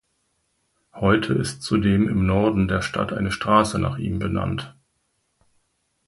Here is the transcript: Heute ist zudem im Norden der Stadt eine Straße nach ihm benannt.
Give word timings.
Heute 0.95 1.33
ist 1.35 1.61
zudem 1.61 2.09
im 2.09 2.25
Norden 2.25 2.67
der 2.67 2.81
Stadt 2.81 3.13
eine 3.13 3.31
Straße 3.31 3.77
nach 3.77 3.97
ihm 3.99 4.17
benannt. 4.17 4.75